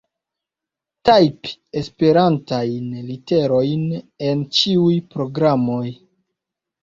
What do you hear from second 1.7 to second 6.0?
Esperantajn literojn en ĉiuj programoj.